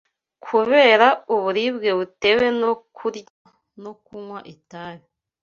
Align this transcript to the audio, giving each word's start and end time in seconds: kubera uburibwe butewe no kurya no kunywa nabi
kubera 0.45 1.07
uburibwe 1.33 1.89
butewe 1.97 2.45
no 2.61 2.71
kurya 2.95 3.31
no 3.83 3.91
kunywa 4.03 4.39
nabi 4.71 5.03